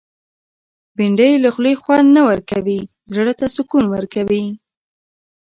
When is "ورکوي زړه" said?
2.29-3.33